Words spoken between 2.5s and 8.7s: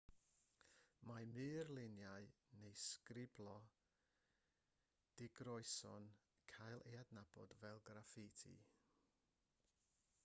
neu sgriblo digroeso'n cael ei adnabod fel graffiti